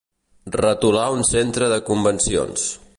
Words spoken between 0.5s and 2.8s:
Retolar un centre de convencions.